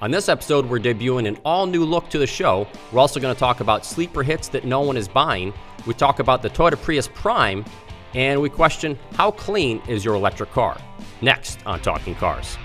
[0.00, 2.68] On this episode, we're debuting an all new look to the show.
[2.92, 5.52] We're also going to talk about sleeper hits that no one is buying.
[5.88, 7.64] We talk about the Toyota Prius Prime,
[8.14, 10.80] and we question how clean is your electric car?
[11.20, 12.56] Next on Talking Cars.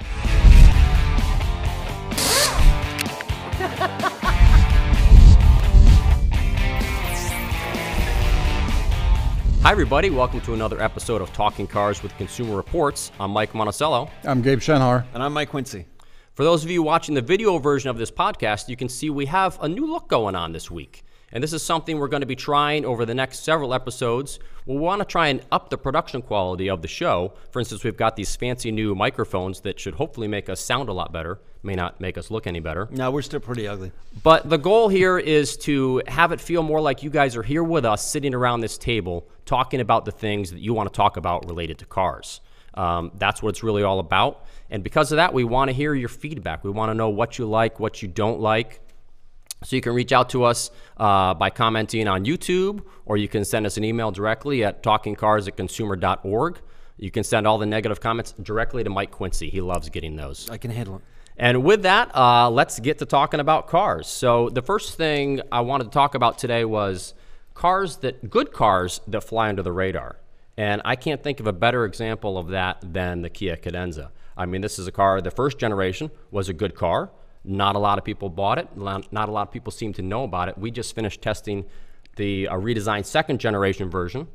[9.63, 10.11] Hi, everybody.
[10.11, 13.11] Welcome to another episode of Talking Cars with Consumer Reports.
[13.20, 14.07] I'm Mike Monticello.
[14.23, 15.05] I'm Gabe Shenhar.
[15.15, 15.88] And I'm Mike Quincy.
[16.34, 19.28] For those of you watching the video version of this podcast, you can see we
[19.28, 21.04] have a new look going on this week.
[21.32, 24.39] And this is something we're going to be trying over the next several episodes.
[24.65, 27.33] We want to try and up the production quality of the show.
[27.51, 30.93] For instance, we've got these fancy new microphones that should hopefully make us sound a
[30.93, 32.88] lot better, may not make us look any better.
[32.89, 33.91] No, we're still pretty ugly.
[34.23, 37.63] But the goal here is to have it feel more like you guys are here
[37.63, 41.16] with us, sitting around this table, talking about the things that you want to talk
[41.16, 42.41] about related to cars.
[42.73, 44.45] Um, that's what it's really all about.
[44.69, 46.63] And because of that, we want to hear your feedback.
[46.63, 48.80] We want to know what you like, what you don't like.
[49.63, 53.45] So you can reach out to us uh, by commenting on YouTube, or you can
[53.45, 56.59] send us an email directly at talkingcars at consumer.org.
[56.97, 59.49] You can send all the negative comments directly to Mike Quincy.
[59.49, 60.49] He loves getting those.
[60.49, 61.02] I can handle it.
[61.37, 64.08] And with that, uh, let's get to talking about cars.
[64.08, 67.13] So the first thing I wanted to talk about today was
[67.53, 70.17] cars that good cars that fly under the radar.
[70.57, 74.11] And I can't think of a better example of that than the Kia Cadenza.
[74.37, 77.11] I mean, this is a car, the first generation was a good car.
[77.43, 78.69] Not a lot of people bought it.
[78.77, 80.57] Not a lot of people seem to know about it.
[80.57, 81.65] We just finished testing
[82.15, 84.27] the uh, redesigned second generation version.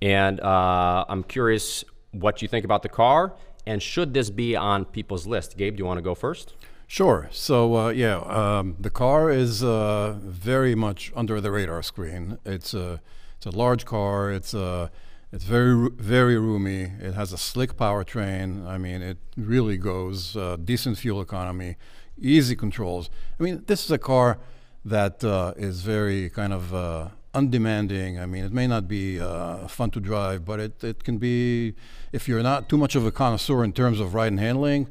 [0.00, 3.34] And uh, I'm curious what you think about the car
[3.68, 5.58] and should this be on people's list?
[5.58, 6.54] Gabe, do you want to go first?
[6.86, 7.28] Sure.
[7.30, 12.38] So uh, yeah, um, the car is uh, very much under the radar screen.
[12.46, 13.02] It's a
[13.36, 14.32] it's a large car.
[14.32, 14.90] It's a
[15.32, 16.92] it's very very roomy.
[17.00, 18.66] It has a slick powertrain.
[18.66, 21.76] I mean, it really goes uh, decent fuel economy,
[22.18, 23.10] easy controls.
[23.38, 24.38] I mean, this is a car
[24.84, 28.18] that uh, is very kind of uh, undemanding.
[28.18, 31.74] I mean, it may not be uh, fun to drive, but it, it can be,
[32.12, 34.88] if you're not too much of a connoisseur in terms of ride and handling,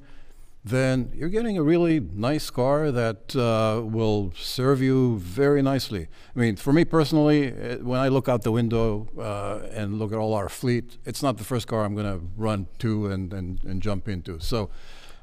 [0.69, 6.07] then you're getting a really nice car that uh, will serve you very nicely.
[6.35, 7.51] I mean, for me personally,
[7.81, 11.37] when I look out the window uh, and look at all our fleet, it's not
[11.37, 14.39] the first car I'm going to run to and, and, and jump into.
[14.39, 14.69] So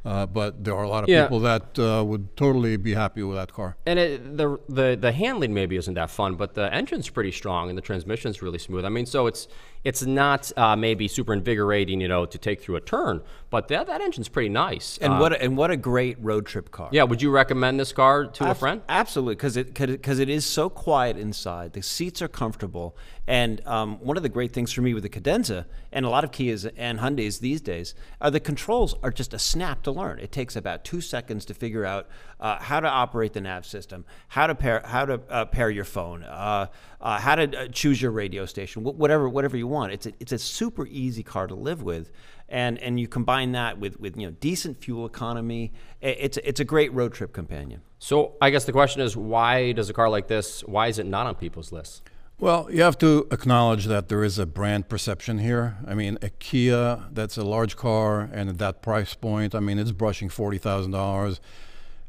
[0.05, 1.23] uh, but there are a lot of yeah.
[1.23, 3.77] people that uh, would totally be happy with that car.
[3.87, 7.71] And it, the the the handling maybe isn't that fun, but the engine's pretty strong
[7.71, 8.85] and the transmission's really smooth.
[8.85, 9.49] I mean, so it's
[9.85, 13.87] it's not uh, maybe super invigorating, you know, to take through a turn, but that,
[13.87, 14.99] that engine's pretty nice.
[14.99, 16.89] And uh, what a, and what a great road trip car.
[16.91, 18.81] Yeah, would you recommend this car to a friend?
[18.89, 21.75] Absolutely, because it because it is so quiet inside.
[21.75, 22.97] The seats are comfortable,
[23.27, 26.25] and um, one of the great things for me with the Cadenza and a lot
[26.25, 30.19] of Kias and Hyundai's these days are the controls are just a snap to learn.
[30.19, 32.09] It takes about two seconds to figure out
[32.41, 35.85] uh, how to operate the nav system, how to pair how to uh, pair your
[35.85, 36.67] phone, uh,
[37.01, 39.93] uh how to uh, choose your radio station, whatever whatever you want.
[39.93, 42.11] It's a, it's a super easy car to live with,
[42.49, 45.73] and and you combine that with with you know decent fuel economy.
[46.01, 47.83] It's it's a great road trip companion.
[47.99, 50.61] So I guess the question is, why does a car like this?
[50.63, 52.03] Why is it not on people's lists?
[52.39, 55.79] Well, you have to acknowledge that there is a brand perception here.
[55.87, 59.79] I mean, a Kia that's a large car and at that price point, I mean,
[59.79, 61.41] it's brushing forty thousand dollars,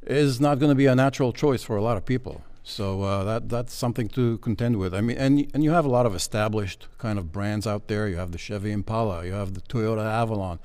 [0.06, 2.44] is not going to be a natural choice for a lot of people.
[2.64, 4.94] So uh, that that's something to contend with.
[4.96, 8.08] I mean, and and you have a lot of established kind of brands out there.
[8.08, 10.58] You have the Chevy Impala, you have the Toyota Avalon,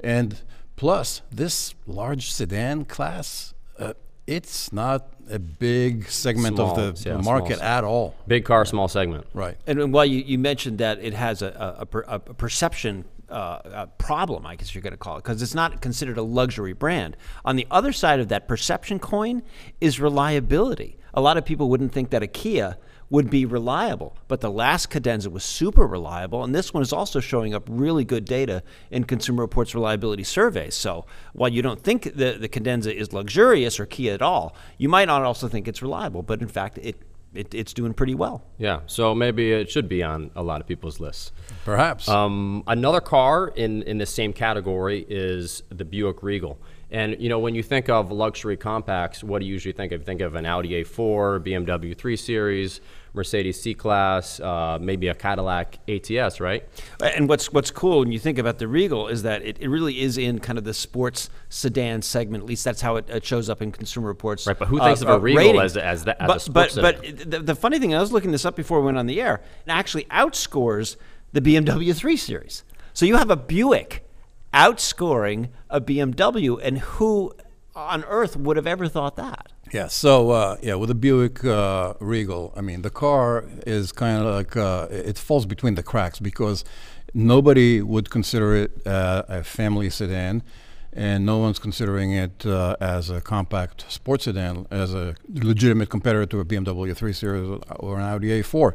[0.00, 0.42] and
[0.74, 3.54] plus this large sedan class.
[3.78, 3.92] Uh,
[4.26, 8.14] it's not a big segment small, of the, yeah, market at all.
[8.26, 9.26] Big car, small segment.
[9.34, 9.56] Right.
[9.66, 14.46] And, while you, you mentioned that it has a, a, a, a perception uh, problem,
[14.46, 17.16] I guess you're going to call it, because it's not considered a luxury brand.
[17.44, 19.42] On the other side of that perception coin
[19.80, 20.98] is reliability.
[21.12, 22.76] A lot of people wouldn't think that a Kia
[23.10, 24.16] would be reliable.
[24.28, 28.04] But the last Cadenza was super reliable, and this one is also showing up really
[28.04, 30.74] good data in Consumer Reports reliability surveys.
[30.74, 34.88] So while you don't think the, the Cadenza is luxurious or Kia at all, you
[34.88, 36.96] might not also think it's reliable, but in fact, it
[37.34, 38.44] it, it's doing pretty well.
[38.58, 41.32] Yeah, so maybe it should be on a lot of people's lists.
[41.64, 42.08] Perhaps.
[42.08, 46.58] Um, another car in, in the same category is the Buick Regal.
[46.90, 50.04] And you know, when you think of luxury compacts, what do you usually think of?
[50.04, 52.80] Think of an Audi A4, BMW 3 Series,
[53.14, 56.68] Mercedes C-Class, uh, maybe a Cadillac ATS, right?
[57.00, 60.00] And what's what's cool when you think about the Regal is that it, it really
[60.00, 62.42] is in kind of the sports sedan segment.
[62.42, 64.46] At least that's how it, it shows up in Consumer Reports.
[64.46, 65.60] Right, but who thinks uh, of a Regal rating.
[65.60, 68.12] as as, the, as but, a sports But but the, the funny thing, I was
[68.12, 70.96] looking this up before we went on the air, it actually outscores
[71.32, 72.64] the BMW 3 Series.
[72.92, 74.04] So you have a Buick
[74.52, 77.34] outscoring a BMW, and who
[77.74, 79.52] on earth would have ever thought that?
[79.74, 79.88] Yeah.
[79.88, 84.32] So uh, yeah, with the Buick uh, Regal, I mean, the car is kind of
[84.32, 86.64] like uh, it falls between the cracks because
[87.12, 90.44] nobody would consider it uh, a family sedan,
[90.92, 96.26] and no one's considering it uh, as a compact sports sedan, as a legitimate competitor
[96.26, 98.74] to a BMW 3 Series or an Audi A4.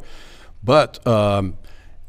[0.61, 1.57] But um,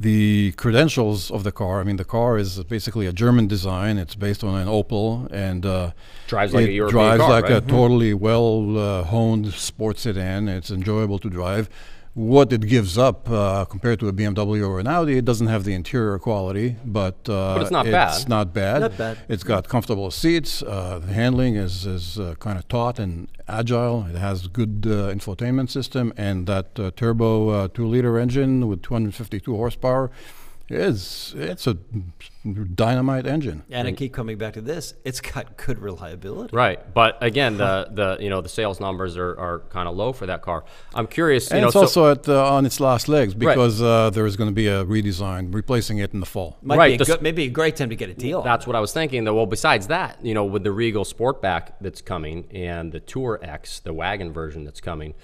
[0.01, 1.81] the credentials of the car.
[1.81, 3.99] I mean, the car is basically a German design.
[3.99, 5.91] It's based on an Opel and uh,
[6.27, 7.53] Drives like it a European drives car, like right?
[7.53, 10.49] a totally well uh, honed sports sedan.
[10.49, 11.69] It's enjoyable to drive.
[12.15, 15.63] What it gives up uh, compared to a BMW or an Audi, it doesn't have
[15.63, 17.93] the interior quality, but, uh, But it's not it's
[18.25, 18.29] bad.
[18.29, 18.81] not bad.
[18.81, 19.19] Not bad.
[19.29, 20.61] It's got comfortable seats.
[20.61, 24.07] Uh, the handling is, is uh, kind of taut and agile.
[24.11, 29.55] It has good uh, infotainment system, and that uh, turbo uh, two-liter engine with 252
[29.55, 30.11] horsepower
[30.71, 31.77] is it's a
[32.75, 33.63] dynamite engine.
[33.71, 34.95] And I keep coming back to this.
[35.05, 36.57] It's got good reliability.
[36.57, 40.13] Right, but again, the the you know the sales numbers are, are kind of low
[40.13, 40.65] for that car.
[40.95, 43.83] I'm curious, you And know, it's so- also at, uh, on its last legs because
[43.83, 46.59] uh, there is going to be a redesign replacing it in the fall.
[46.63, 48.43] Might Right, be a good, maybe a great time to get a deal.
[48.43, 49.25] That's what I was thinking.
[49.25, 53.83] Though, well, besides that, you know, with the Regal Sportback that's coming and the TourX,
[53.83, 55.15] the wagon version that's coming,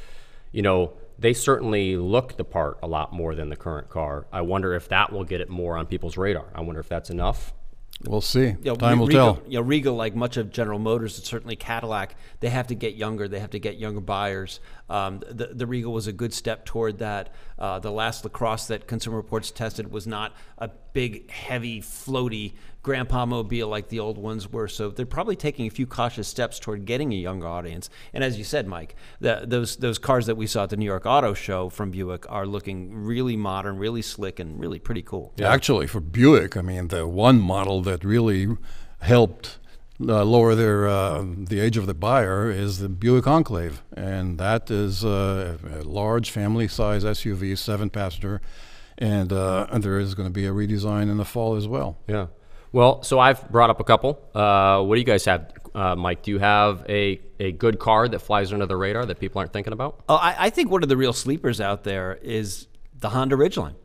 [0.53, 4.27] you know, they certainly look the part a lot more than the current car.
[4.33, 6.47] I wonder if that will get it more on people's radar.
[6.55, 7.53] I wonder if that's enough.
[8.05, 8.49] We'll see.
[8.49, 9.45] You know, Time will Regal, tell.
[9.49, 12.95] You know, Regal, like much of General Motors, and certainly Cadillac, they have to get
[12.95, 13.27] younger.
[13.27, 14.61] They have to get younger buyers.
[14.89, 17.35] Um, the, the Regal was a good step toward that.
[17.59, 22.53] Uh, the last LaCrosse that Consumer Reports tested was not a big, heavy, floaty
[22.87, 24.69] grandpa mobile like the old ones were.
[24.69, 27.91] So they're probably taking a few cautious steps toward getting a younger audience.
[28.15, 30.85] And as you said, Mike, the, those those cars that we saw at the New
[30.85, 35.33] York Auto Show from Buick are looking really modern, really slick, and really pretty cool.
[35.37, 38.57] Yeah, actually, for Buick, I mean, the one model that really
[39.01, 39.59] helped
[40.01, 44.71] uh, lower their uh, the age of the buyer is the Buick Enclave, and that
[44.71, 48.41] is uh, a large family-size SUV, seven-passenger,
[48.99, 51.99] and, uh, and there is going to be a redesign in the fall as well.
[52.07, 52.27] Yeah.
[52.73, 54.21] Well, so I've brought up a couple.
[54.35, 56.23] Uh, what do you guys have, uh, Mike?
[56.23, 59.53] Do you have a, a good car that flies under the radar that people aren't
[59.53, 60.03] thinking about?
[60.09, 62.67] Oh, I, I think one of the real sleepers out there is
[62.99, 63.77] the Honda Ridgeline.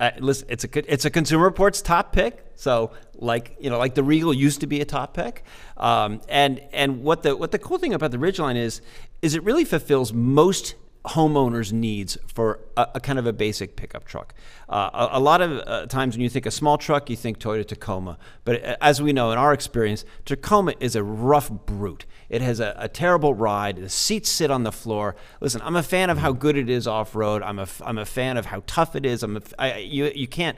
[0.00, 2.44] Uh, listen, it's a it's a Consumer Reports top pick.
[2.56, 5.44] So, like you know, like the Regal used to be a top pick,
[5.76, 8.80] um, and and what the what the cool thing about the Ridgeline is,
[9.22, 10.74] is it really fulfills most
[11.06, 14.34] homeowners' needs for a, a kind of a basic pickup truck.
[14.68, 17.38] Uh, a, a lot of uh, times when you think a small truck, you think
[17.38, 18.18] Toyota Tacoma.
[18.44, 22.06] But uh, as we know in our experience, Tacoma is a rough brute.
[22.30, 23.76] It has a, a terrible ride.
[23.76, 25.14] The seats sit on the floor.
[25.40, 27.42] Listen, I'm a fan of how good it is off road.
[27.42, 29.22] I'm a, I'm a fan of how tough it is.
[29.22, 30.56] I'm a I, you, you can't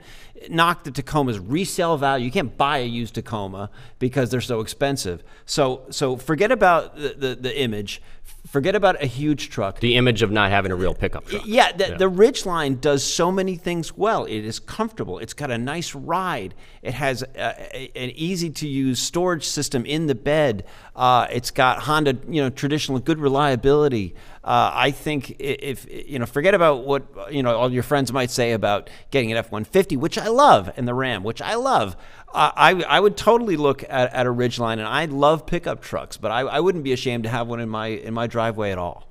[0.49, 2.25] knock the Tacoma's resale value.
[2.25, 3.69] You can't buy a used Tacoma
[3.99, 5.23] because they're so expensive.
[5.45, 8.01] So so forget about the, the, the image.
[8.47, 9.81] Forget about a huge truck.
[9.81, 11.43] The image of not having a real pickup truck.
[11.45, 14.23] Yeah, the, the Ridgeline does so many things well.
[14.23, 15.19] It is comfortable.
[15.19, 16.55] It's got a nice ride.
[16.81, 20.65] It has a, a, an easy to use storage system in the bed.
[20.95, 24.15] Uh, it's got Honda, you know, traditional good reliability.
[24.45, 28.31] Uh, I think if you know, forget about what you know all your friends might
[28.31, 31.55] say about getting an F one fifty, which I love, and the Ram, which I
[31.55, 31.97] love.
[32.33, 36.31] I I would totally look at, at a Ridgeline, and I love pickup trucks, but
[36.31, 39.07] I, I wouldn't be ashamed to have one in my in my driveway at all.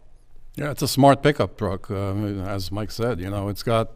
[0.57, 2.15] Yeah, it's a smart pickup truck, uh,
[2.47, 3.21] as Mike said.
[3.21, 3.91] You know, it's got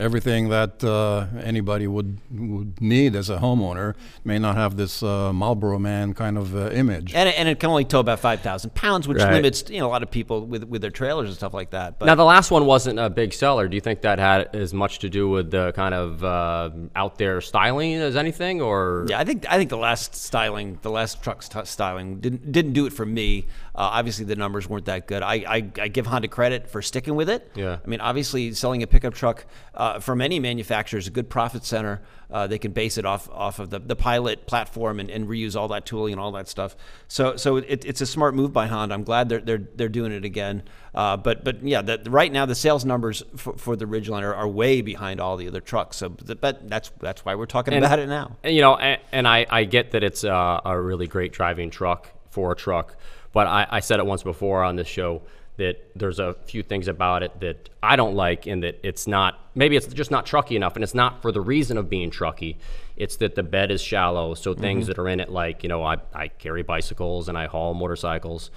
[0.00, 3.94] everything that uh, anybody would would need as a homeowner.
[4.24, 7.14] May not have this uh, Marlboro Man kind of uh, image.
[7.14, 9.34] and it, and it can only tow about five thousand pounds, which Right.
[9.34, 12.00] limits you know a lot of people with with their trailers and stuff like that.
[12.00, 13.68] But Now, the last one wasn't a big seller.
[13.68, 17.18] Do you think that had as much to do with the kind of uh, out
[17.18, 21.22] there styling as anything, or yeah, I think I think the last styling, the last
[21.22, 23.46] truck st- styling didn't didn't do it for me.
[23.74, 25.22] Uh, obviously, the numbers weren't that good.
[25.22, 27.50] I, I I give Honda credit for sticking with it.
[27.54, 27.78] Yeah.
[27.84, 31.64] I mean, obviously, selling a pickup truck uh, from any manufacturer is a good profit
[31.64, 32.02] center.
[32.30, 35.56] Uh, they can base it off off of the, the Pilot platform and, and reuse
[35.56, 36.76] all that tooling and all that stuff.
[37.08, 38.94] So so it, it's a smart move by Honda.
[38.94, 40.62] I'm glad they're they're, they're doing it again.
[40.94, 44.34] Uh, but but yeah, the, right now the sales numbers for, for the Ridgeline are,
[44.34, 45.96] are way behind all the other trucks.
[45.96, 48.36] So but that's that's why we're talking And- about it now.
[48.42, 51.70] And, you know, and, and I, I get that it's a, a really great driving
[51.70, 52.96] truck for a truck,
[53.32, 55.22] but I, I said it once before on this show
[55.56, 59.38] that there's a few things about it that I don't like, and that it's not
[59.54, 62.56] maybe it's just not trucky enough, and it's not for the reason of being trucky.
[62.96, 64.60] It's that the bed is shallow, so mm-hmm.
[64.62, 67.74] things that are in it, like you know, I, I carry bicycles and I haul
[67.74, 68.50] motorcycles.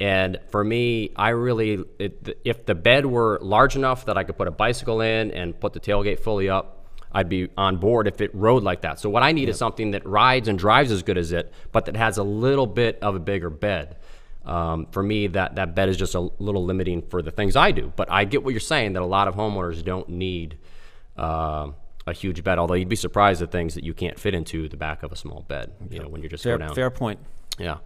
[0.00, 4.38] And for me, I really, it, if the bed were large enough that I could
[4.38, 8.20] put a bicycle in and put the tailgate fully up, I'd be on board if
[8.20, 9.00] it rode like that.
[9.00, 11.86] So what I need is something that rides and drives as good as it, but
[11.86, 13.96] that has a little bit of a bigger bed.
[14.48, 17.70] Um, for me, that, that bed is just a little limiting for the things I
[17.70, 17.92] do.
[17.94, 20.58] But I get what you're saying that a lot of homeowners don't need
[21.16, 21.70] uh,
[22.06, 22.58] a huge bed.
[22.58, 25.16] Although you'd be surprised at things that you can't fit into the back of a
[25.16, 25.72] small bed.
[25.90, 26.74] You know, when you're just Fair, go down.
[26.74, 27.20] fair point.
[27.58, 27.78] Yeah.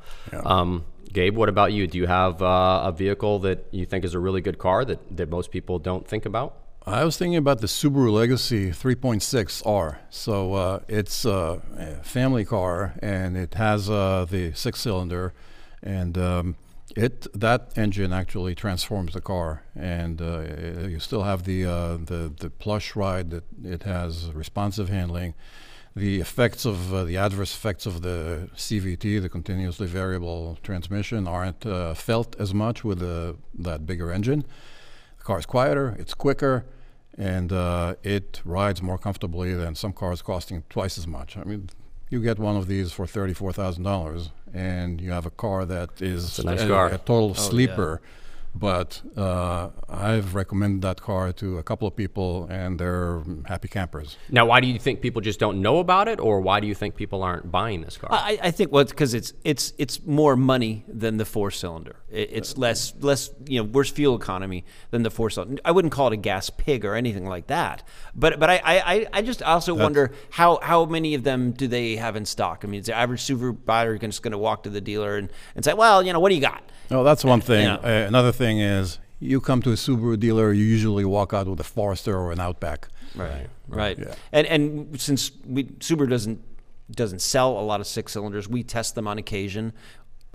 [0.45, 1.87] Um, Gabe, what about you?
[1.87, 5.17] Do you have uh, a vehicle that you think is a really good car that,
[5.17, 6.57] that most people don't think about?
[6.87, 9.99] I was thinking about the Subaru Legacy 3.6R.
[10.11, 15.33] So uh, it's uh, a family car, and it has uh, the six-cylinder,
[15.83, 16.57] and um,
[16.97, 20.43] it that engine actually transforms the car, and uh,
[20.87, 25.35] you still have the uh, the the plush ride that it has, responsive handling.
[25.95, 31.67] The effects of uh, the adverse effects of the CVT, the continuously variable transmission, aren't
[31.67, 34.47] uh, felt as much with the, that bigger engine.
[35.19, 36.65] The car is quieter, it's quicker,
[37.19, 41.37] and uh, it rides more comfortably than some cars costing twice as much.
[41.37, 41.69] I mean,
[42.13, 46.03] you get one of these for thirty-four thousand dollars, and you have a car that
[46.03, 46.89] is a nice a, car.
[46.89, 48.01] a total oh, sleeper.
[48.55, 54.19] But uh, I've recommended that car to a couple of people, and they're happy campers.
[54.31, 56.75] Now, why do you think people just don't know about it, or why do you
[56.75, 58.11] think people aren't buying this car?
[58.13, 61.97] I, I think well, because it's it's it's more money than the four cylinder.
[62.11, 65.63] It, it's less less you know worse fuel economy than the four cylinder.
[65.65, 67.83] I wouldn't call it a gas pig or anything like that.
[68.15, 71.97] But but I I, I just also wonder how how many of them do they
[71.97, 72.65] have in stock?
[72.65, 75.31] I mean, is the average Subaru buyer just going to walk to the dealer and,
[75.57, 76.63] and say, well, you know, what do you got?
[76.91, 77.65] No, that's one thing.
[77.65, 77.77] Yeah.
[77.77, 81.61] Uh, another thing is you come to a Subaru dealer, you usually walk out with
[81.61, 82.89] a Forester or an Outback.
[83.15, 83.99] Right, right.
[83.99, 84.15] Yeah.
[84.33, 86.41] And and since we Subaru doesn't
[86.91, 89.73] doesn't sell a lot of six cylinders, we test them on occasion.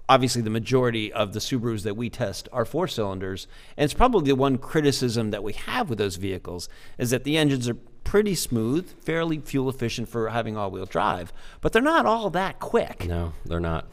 [0.09, 3.45] Obviously, the majority of the Subarus that we test are four cylinders,
[3.75, 7.37] and it's probably the one criticism that we have with those vehicles is that the
[7.37, 12.29] engines are pretty smooth, fairly fuel efficient for having all-wheel drive, but they're not all
[12.29, 13.05] that quick.
[13.05, 13.85] no, they're not.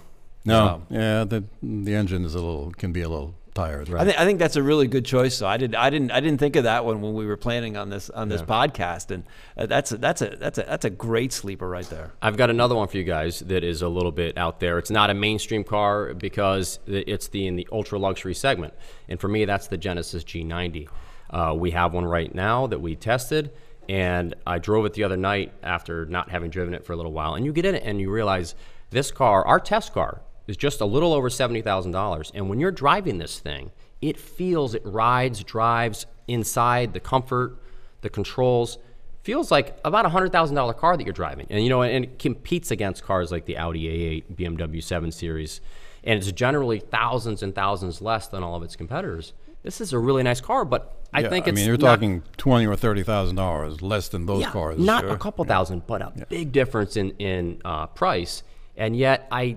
[0.45, 4.03] No, yeah, the the engine is a little can be a little tired, right?
[4.03, 5.35] I think I think that's a really good choice.
[5.37, 7.77] So I did I didn't I didn't think of that one when we were planning
[7.77, 9.25] on this on this podcast, and
[9.57, 12.13] uh, that's a, that's a that's a that's a great sleeper right there.
[12.21, 14.79] I've got another one for you guys that is a little bit out there.
[14.79, 18.75] It's not a mainstream car because it's the in the ultra luxury segment,
[19.09, 20.89] and for me, that's the Genesis G90.
[21.31, 23.51] Uh, we have one right now that we tested,
[23.89, 27.13] and I drove it the other night after not having driven it for a little
[27.13, 27.35] while.
[27.35, 28.55] And you get in it and you realize
[28.91, 32.31] this car, our test car, is just a little over seventy thousand dollars.
[32.35, 33.71] And when you're driving this thing,
[34.01, 37.59] it feels, it rides, drives inside the comfort,
[38.03, 38.79] the controls
[39.23, 42.05] feels like about a hundred thousand dollar car that you're driving, and you know, and
[42.05, 45.61] it competes against cars like the Audi A8, BMW 7 Series,
[46.05, 49.33] and it's generally thousands and thousands less than all of its competitors.
[49.63, 51.87] This is a really nice car, but I yeah, think I it's mean, you're not-
[51.95, 54.79] talking twenty or thirty thousand dollars less than those yeah, cars.
[54.79, 58.43] not a couple thousand, but a big difference in in uh, price,
[58.77, 59.57] and yet I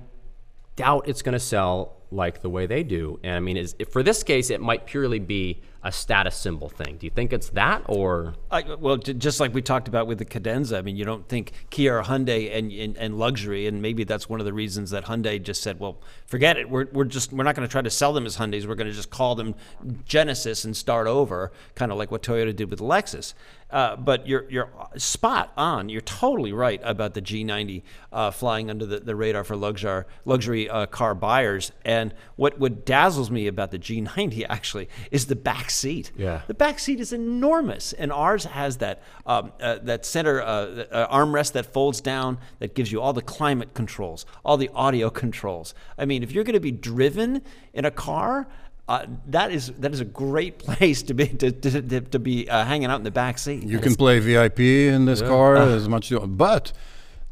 [0.77, 3.19] doubt it's going to sell like the way they do.
[3.23, 6.97] And I mean, is, for this case, it might purely be a status symbol thing.
[6.97, 10.25] Do you think it's that, or I, well, just like we talked about with the
[10.25, 14.03] Cadenza, I mean, you don't think Kia or Hyundai and, and, and luxury, and maybe
[14.03, 16.69] that's one of the reasons that Hyundai just said, well, forget it.
[16.69, 18.67] We're, we're just we're not going to try to sell them as Hyundai's.
[18.67, 19.55] We're going to just call them
[20.05, 23.33] Genesis and start over, kind of like what Toyota did with Lexus.
[23.69, 25.89] Uh, but you're you're spot on.
[25.89, 30.69] You're totally right about the G90 uh, flying under the, the radar for luxury luxury
[30.69, 31.73] uh, car buyers.
[31.83, 36.11] And what what dazzles me about the G90 actually is the back seat.
[36.17, 36.41] Yeah.
[36.47, 41.15] The back seat is enormous, and ours has that um, uh, that center uh, uh,
[41.15, 45.73] armrest that folds down that gives you all the climate controls, all the audio controls.
[45.97, 47.41] I mean, if you're going to be driven
[47.73, 48.47] in a car.
[48.89, 52.49] Uh, that is that is a great place to be to, to, to, to be
[52.49, 53.63] uh, hanging out in the back seat.
[53.63, 55.75] You can play VIP in this car Uh.
[55.75, 56.71] as much as you want, but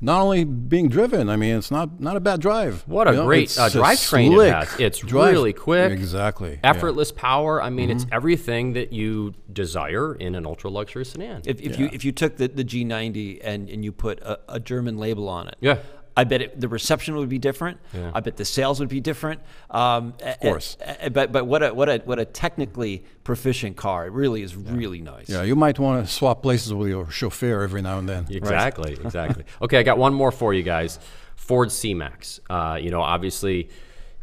[0.06, 1.30] not only being driven.
[1.30, 2.84] I mean, it's not not a bad drive.
[2.88, 4.80] What a You know, great, it's uh, drivetrain it slick has.
[4.80, 6.52] It's drive- really quick, Exactly.
[6.64, 6.70] yeah.
[6.70, 7.62] effortless power.
[7.62, 11.42] I mean, it's everything that you desire in an ultra luxury sedan.
[11.46, 14.60] If, if you if you took the, the G90 and, and you put a, a
[14.60, 15.80] German label on it, Yeah.
[16.18, 17.78] I bet it, the reception would be different.
[18.14, 19.42] I bet the sales would be different.
[19.70, 20.78] Um, of course.
[21.12, 24.06] but but what a what a what a technically proficient car.
[24.08, 25.30] It really is really nice.
[25.30, 28.28] Yeah, you might want to swap places with your chauffeur every now and then.
[28.30, 29.44] Exactly, exactly.
[29.62, 31.00] Okay, I got one more for you guys.
[31.36, 32.40] Ford C-Max.
[32.50, 33.70] Uh, you know, obviously,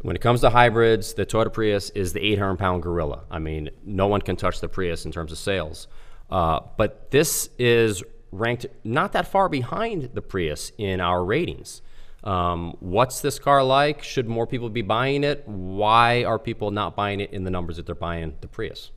[0.01, 3.23] when it comes to hybrids, the Toyota Prius is the 800-pound gorilla.
[3.31, 5.87] I mean, no one can touch the Prius in terms of sales.
[6.29, 11.81] Uh, but this is ranked not that far behind the Prius in our ratings.
[12.23, 14.03] Um, what's this car like?
[14.03, 15.43] Should more people be buying it?
[15.45, 18.91] Why are people not buying it in the numbers that they're buying the Prius?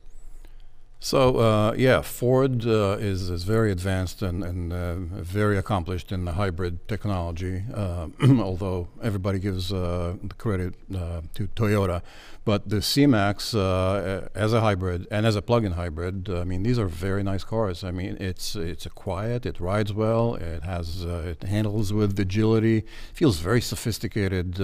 [0.99, 6.25] So uh, yeah, Ford uh, is is very advanced and and uh, very accomplished in
[6.25, 7.63] the hybrid technology.
[7.71, 8.07] Uh,
[8.39, 12.01] although everybody gives uh, the credit uh, to Toyota,
[12.45, 16.87] but the C-Max as a hybrid and as a plug-in hybrid, I mean these are
[16.87, 17.83] very nice cars.
[17.83, 23.37] I mean it's it's quiet, it rides well, it has it handles with agility, feels
[23.37, 24.59] very sophisticated,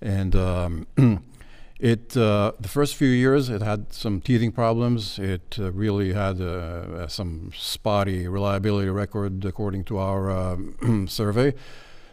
[0.00, 0.34] and.
[0.34, 0.86] Um,
[1.82, 5.18] It uh, the first few years it had some teething problems.
[5.18, 10.56] It uh, really had uh, uh some spotty reliability record according to our uh,
[11.06, 11.54] survey.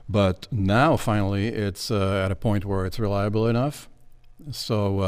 [0.09, 3.87] But now finally it's uh, at a point where it's reliable enough.
[4.49, 5.03] So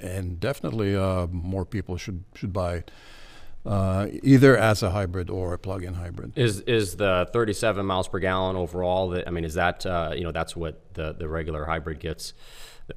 [0.00, 0.92] and definitely
[1.32, 2.92] more people should should buy it.
[3.66, 6.36] Uh, either as a hybrid or a plug-in hybrid.
[6.36, 9.08] Is is the 37 miles per gallon overall?
[9.08, 12.34] That I mean, is that uh, you know that's what the the regular hybrid gets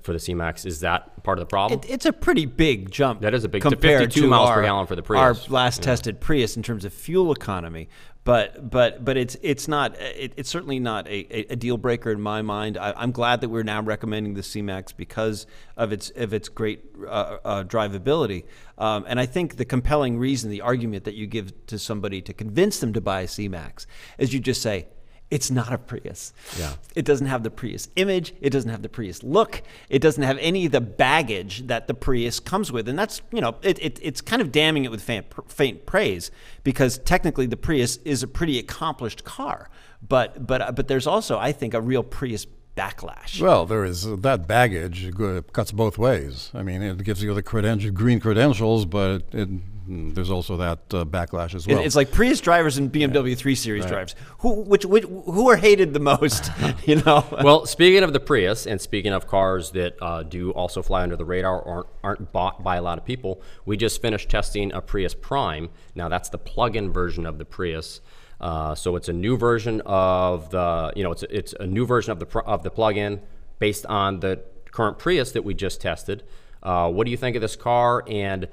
[0.01, 0.65] for the C-Max.
[0.65, 1.79] Is that part of the problem?
[1.79, 3.22] It, it's a pretty big jump.
[3.22, 5.48] That is a big compared to 52 to miles our, per gallon for the Prius.
[5.48, 5.86] Our last yeah.
[5.86, 7.89] tested Prius in terms of fuel economy.
[8.27, 12.20] But but but it's it's not it, it's certainly not a, a, deal breaker in
[12.20, 12.77] my mind.
[12.77, 16.84] I, am glad that we're now recommending the C-Max because of its of its great
[17.08, 18.44] uh, uh, drivability.
[18.77, 22.34] Um, and I think the compelling reason, the argument that you give to somebody to
[22.34, 24.88] convince them to buy a C-Max, is you just say,
[25.29, 26.34] it's not a Prius.
[26.57, 26.74] Yeah.
[26.96, 28.34] It doesn't have the Prius image.
[28.39, 29.62] It doesn't have the Prius look.
[29.89, 32.88] It doesn't have any of the baggage that the Prius comes with.
[32.88, 36.31] And that's, you know, it, it it's kind of damning it with faint, faint praise
[36.63, 39.69] because technically the Prius is a pretty accomplished car.
[40.07, 42.46] But, but, but there's also, I think, a real Prius
[42.77, 43.41] backlash.
[43.41, 45.12] Well, there is uh, that baggage
[45.51, 46.51] cuts both ways.
[46.53, 50.79] I mean, it gives you the credential, green credentials, but it, mm, there's also that
[50.94, 51.79] uh, backlash as well.
[51.79, 53.36] It's like Prius drivers and BMW yeah.
[53.36, 53.89] 3 Series right.
[53.89, 54.15] drivers.
[54.39, 56.51] Who, which, which, who are hated the most?
[56.86, 57.25] you know.
[57.44, 61.15] well, speaking of the Prius, and speaking of cars that uh, do also fly under
[61.15, 64.74] the radar or aren't, aren't bought by a lot of people, we just finished testing
[64.74, 65.70] a Prius Prime.
[65.96, 68.01] Now that's the plug-in version of the Prius.
[68.39, 71.86] Uh, so it's a new version of the, you know, it's a, it's a new
[71.86, 73.20] version of the of the plugin
[73.60, 76.24] based on the current Prius that we just tested.
[76.62, 78.48] Uh, what do you think of this car, and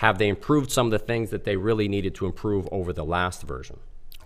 [0.00, 3.04] have they improved some of the things that they really needed to improve over the
[3.04, 3.78] last version?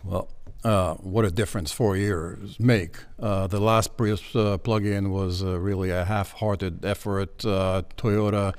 [0.05, 0.29] Well,
[0.63, 2.99] uh, what a difference four years make.
[3.19, 7.45] Uh, the last Prius uh, plug-in was uh, really a half-hearted effort.
[7.45, 8.55] Uh, Toyota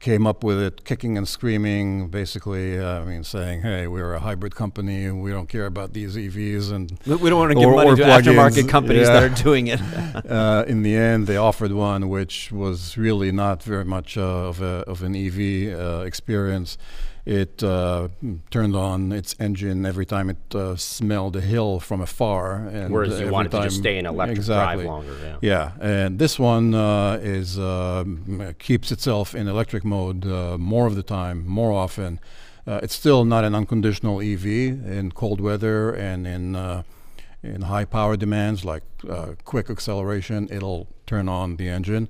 [0.00, 4.20] came up with it kicking and screaming, basically, uh, I mean, saying, hey, we're a
[4.20, 6.70] hybrid company and we don't care about these EVs.
[6.70, 9.20] And We don't want to give money to aftermarket companies yeah.
[9.20, 9.80] that are doing it.
[10.30, 14.60] uh, in the end, they offered one which was really not very much uh, of,
[14.60, 16.78] a, of an EV uh, experience.
[17.28, 18.08] It uh,
[18.50, 22.66] turned on its engine every time it uh, smelled a hill from afar.
[22.68, 24.84] And Whereas you wanted time, to just stay in electric exactly.
[24.84, 25.14] drive longer.
[25.22, 25.36] Yeah.
[25.42, 30.96] yeah, and this one uh, is um, keeps itself in electric mode uh, more of
[30.96, 32.18] the time, more often.
[32.66, 36.82] Uh, it's still not an unconditional EV in cold weather and in uh,
[37.42, 38.84] in high power demands like
[39.44, 40.48] quick acceleration.
[40.50, 42.08] It'll turn on the engine,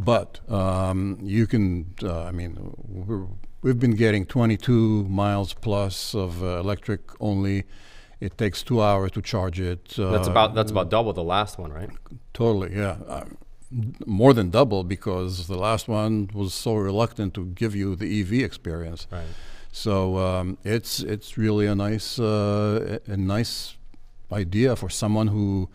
[0.00, 1.94] but um, you can.
[2.02, 7.64] I mean, We've been getting 22 miles plus of uh, electric only.
[8.20, 9.98] It takes two hours to charge it.
[9.98, 11.88] Uh, that's about that's about double the last one, right?
[12.34, 12.98] Totally, yeah.
[13.08, 13.24] Uh,
[14.04, 18.44] more than double because the last one was so reluctant to give you the EV
[18.44, 19.06] experience.
[19.10, 19.24] Right.
[19.72, 23.78] So um, it's it's really a nice uh, a nice
[24.30, 25.70] idea for someone who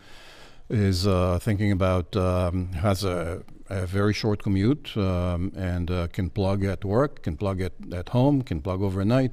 [0.68, 6.28] is uh, thinking about um, has a a very short commute um, and uh, can
[6.28, 9.32] plug at work, can plug at, at home, can plug overnight.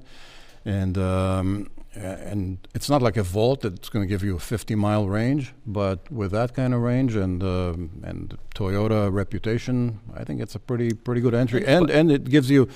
[0.64, 4.76] And um, and it's not like a Volt that's going to give you a 50
[4.76, 10.42] mile range, but with that kind of range and uh, and Toyota reputation, I think
[10.42, 12.68] it's a pretty pretty good entry, and and it gives you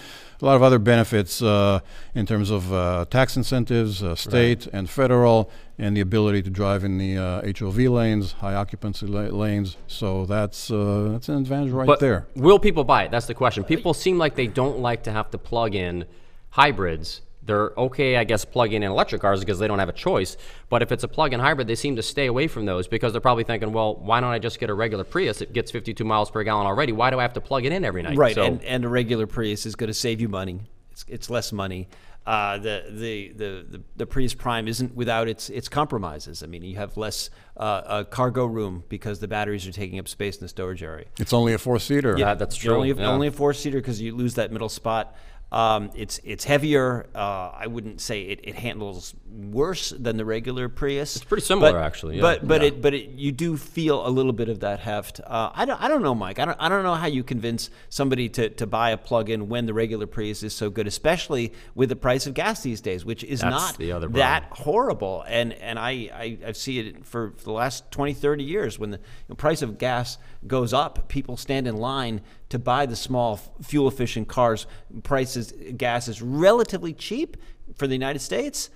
[0.41, 1.79] a lot of other benefits uh,
[2.15, 4.73] in terms of uh, tax incentives, uh, state right.
[4.73, 9.35] and federal, and the ability to drive in the HOV uh, lanes, high occupancy la-
[9.35, 9.77] lanes.
[9.87, 12.27] So that's uh, that's an advantage right but there.
[12.35, 13.11] Will people buy it?
[13.11, 13.63] That's the question.
[13.63, 16.05] People seem like they don't like to have to plug in
[16.51, 20.37] hybrids they're okay, I guess, plugging in electric cars because they don't have a choice.
[20.69, 23.19] But if it's a plug-in hybrid, they seem to stay away from those because they're
[23.19, 25.41] probably thinking, well, why don't I just get a regular Prius?
[25.41, 26.93] It gets 52 miles per gallon already.
[26.93, 28.17] Why do I have to plug it in every night?
[28.17, 30.61] Right, so, and, and a regular Prius is going to save you money.
[30.91, 31.89] It's, it's less money.
[32.25, 36.43] Uh, the, the, the, the, the Prius Prime isn't without its, its compromises.
[36.43, 40.37] I mean, you have less uh, cargo room because the batteries are taking up space
[40.37, 41.07] in the storage area.
[41.19, 42.15] It's only a four seater.
[42.17, 42.75] Yeah, that's true.
[42.75, 43.09] Only, yeah.
[43.09, 45.15] only a four seater because you lose that middle spot.
[45.51, 47.07] Um, it's it's heavier.
[47.13, 51.17] Uh, I wouldn't say it, it handles worse than the regular Prius.
[51.17, 52.21] It's pretty similar, actually, yeah.
[52.21, 52.67] But but Yeah.
[52.69, 55.19] it but it, you do feel a little bit of that heft.
[55.25, 56.39] Uh, I don't I don't know, Mike.
[56.39, 59.65] I don't I don't know how you convince somebody to, to buy a plug-in when
[59.65, 63.21] the regular Prius is so good, especially with the price of gas these days, which
[63.25, 65.25] is That's not the other that horrible.
[65.27, 68.91] And and I, I I see it for, for the last 20, 30 years when
[68.91, 72.95] the you know, price of gas goes up, people stand in line to buy the
[72.95, 74.67] small fuel efficient cars.
[75.03, 77.37] Prices gas is relatively cheap
[77.75, 78.69] for the United States.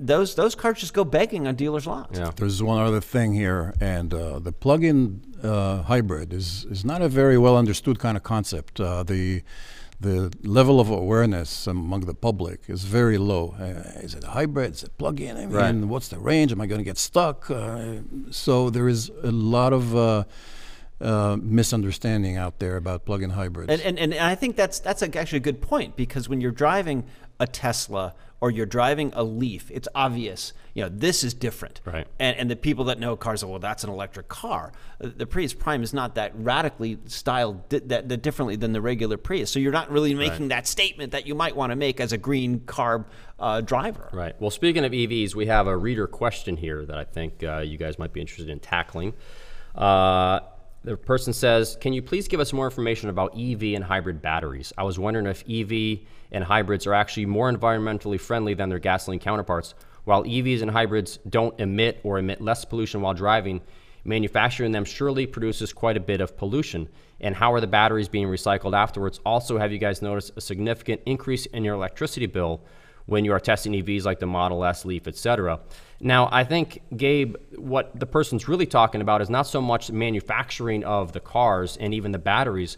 [0.00, 2.18] Those those cars just go begging on dealers' lots.
[2.18, 2.32] Yeah.
[2.34, 7.08] There's one other thing here, and uh, the plug-in uh, hybrid is is not a
[7.08, 8.80] very well understood kind of concept.
[8.80, 9.42] Uh, the
[10.00, 13.54] the level of awareness among the public is very low.
[13.58, 14.72] Uh, is it a hybrid?
[14.74, 15.36] Is it plug-in?
[15.36, 15.74] I mean, Right.
[15.88, 16.52] what's the range?
[16.52, 17.50] Am I going to get stuck?
[17.50, 20.24] Uh, so there is a lot of uh,
[21.00, 23.70] uh, misunderstanding out there about plug-in hybrids.
[23.70, 27.04] And, and, and I think that's that's actually a good point because when you're driving
[27.38, 31.80] a Tesla or you're driving a Leaf, it's obvious, you know, this is different.
[31.86, 32.06] Right.
[32.18, 34.72] And, and the people that know cars are, well, that's an electric car.
[35.02, 38.80] Uh, The Prius Prime is not that radically styled di- that, that differently than the
[38.82, 39.50] regular Prius.
[39.50, 42.18] So you're not really making that statement that you might want to make as a
[42.18, 43.06] green carb
[43.38, 44.10] uh, driver.
[44.12, 44.34] Right.
[44.38, 47.78] Well, speaking of EVs, we have a reader question here that I think uh, you
[47.78, 49.14] guys might be interested in tackling.
[49.74, 50.40] Uh,
[50.86, 54.72] the person says, Can you please give us more information about EV and hybrid batteries?
[54.78, 59.18] I was wondering if EV and hybrids are actually more environmentally friendly than their gasoline
[59.18, 59.74] counterparts.
[60.04, 63.62] While EVs and hybrids don't emit or emit less pollution while driving,
[64.04, 66.88] manufacturing them surely produces quite a bit of pollution.
[67.20, 69.18] And how are the batteries being recycled afterwards?
[69.26, 72.60] Also, have you guys noticed a significant increase in your electricity bill
[73.06, 75.60] when you are testing EVs like the Model S, Leaf, etc.
[76.00, 80.84] Now, I think Gabe, what the person's really talking about is not so much manufacturing
[80.84, 82.76] of the cars and even the batteries,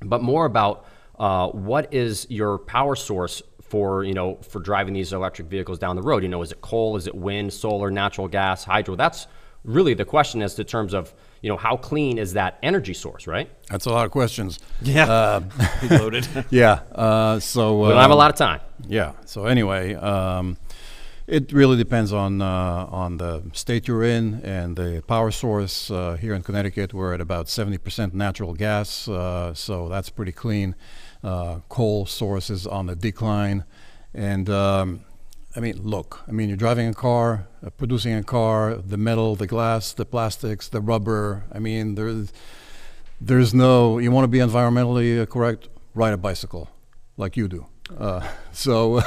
[0.00, 0.86] but more about
[1.18, 5.96] uh, what is your power source for you know for driving these electric vehicles down
[5.96, 6.22] the road.
[6.22, 6.96] You know, is it coal?
[6.96, 8.96] Is it wind, solar, natural gas, hydro?
[8.96, 9.26] That's
[9.68, 13.26] really the question is to terms of you know how clean is that energy source,
[13.26, 13.48] right?
[13.70, 14.58] That's a lot of questions.
[14.82, 15.40] Yeah.
[15.90, 16.26] loaded.
[16.50, 16.80] Yeah.
[16.92, 18.60] Uh, so We don't have a um, lot of time.
[18.86, 19.12] Yeah.
[19.24, 20.56] So anyway, um,
[21.26, 25.90] it really depends on uh, on the state you're in and the power source.
[25.90, 30.74] Uh, here in Connecticut, we're at about 70% natural gas, uh, so that's pretty clean.
[31.22, 33.64] Uh, coal source is on the decline,
[34.14, 35.00] and um,
[35.56, 36.20] I mean, look.
[36.28, 38.74] I mean, you're driving a car, uh, producing a car.
[38.76, 41.44] The metal, the glass, the plastics, the rubber.
[41.52, 42.32] I mean, there's
[43.20, 43.98] there's no.
[43.98, 45.68] You want to be environmentally uh, correct?
[45.94, 46.68] Ride a bicycle,
[47.16, 47.66] like you do.
[47.98, 48.20] Uh,
[48.52, 49.02] so.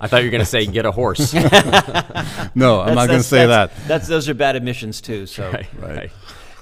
[0.00, 1.34] I thought you were going to say get a horse.
[2.54, 3.70] No, I'm not going to That's- say that.
[3.70, 5.26] that's- That's those are bad emissions too.
[5.26, 6.10] So right, right.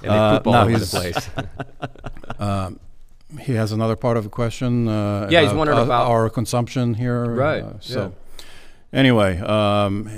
[0.03, 1.29] And they Uh, poop all no, over the he's- place.
[3.47, 4.89] He has another part of the question.
[4.89, 7.27] Uh, Yeah, he's wondering uh, about- our consumption here.
[7.27, 8.13] Right, Uh, so,
[8.93, 10.09] anyway, um,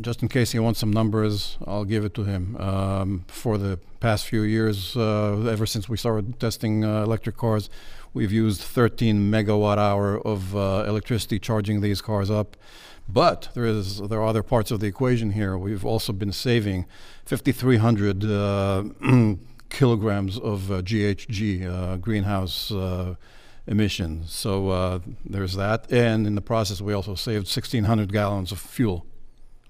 [0.00, 2.56] just in case he wants some numbers, I'll give it to him.
[2.56, 7.70] Um, for the past few years, uh, ever since we started testing uh, electric cars,
[8.14, 12.56] we've used 13 megawatt hour of uh, electricity charging these cars up.
[13.08, 15.58] But there is there are other parts of the equation here.
[15.58, 16.86] We've also been saving
[17.26, 18.84] 5,300 uh,
[19.68, 23.16] kilograms of GHG, uh, greenhouse uh,
[23.66, 24.32] emissions.
[24.32, 29.06] So uh, there's that, and in the process, we also saved 1,600 gallons of fuel.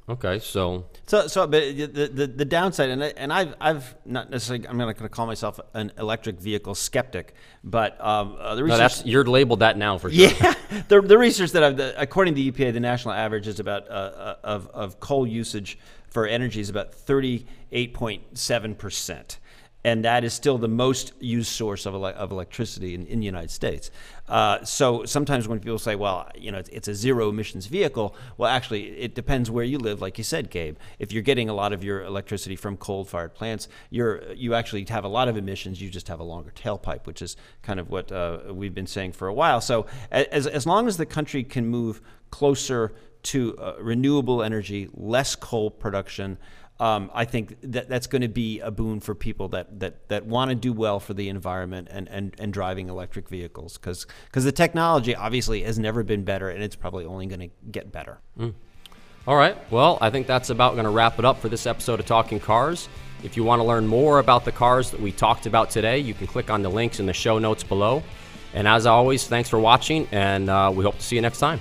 [0.08, 4.30] okay, so So, so, but the, the, the downside, and, I, and I've, I've not
[4.30, 8.62] necessarily, I'm not going to call myself an electric vehicle skeptic, but um, uh, the
[8.62, 8.78] no, research.
[8.78, 10.28] that's you're labeled that now for sure.
[10.28, 10.54] yeah,
[10.88, 13.88] the, the research that I've, the, according to the EPA, the national average is about
[13.88, 15.78] uh, uh, of, of coal usage
[16.08, 19.38] for energy is about 38.7 percent.
[19.84, 23.26] And that is still the most used source of, ele- of electricity in, in the
[23.26, 23.90] United States.
[24.28, 28.14] Uh, so sometimes when people say, well, you know, it's, it's a zero emissions vehicle,
[28.38, 30.76] well, actually, it depends where you live, like you said, Gabe.
[31.00, 34.84] If you're getting a lot of your electricity from coal fired plants, you're, you actually
[34.88, 37.90] have a lot of emissions, you just have a longer tailpipe, which is kind of
[37.90, 39.60] what uh, we've been saying for a while.
[39.60, 42.92] So as, as long as the country can move closer
[43.22, 46.38] to uh, renewable energy, less coal production,
[46.82, 50.26] um, I think that that's going to be a boon for people that, that, that
[50.26, 54.42] want to do well for the environment and, and, and driving electric vehicles because because
[54.42, 58.18] the technology obviously has never been better and it's probably only going to get better.
[59.28, 59.56] All right.
[59.70, 62.40] Well, I think that's about going to wrap it up for this episode of Talking
[62.40, 62.88] Cars.
[63.22, 66.14] If you want to learn more about the cars that we talked about today, you
[66.14, 68.02] can click on the links in the show notes below.
[68.54, 71.60] And as always, thanks for watching, and uh, we hope to see you next time.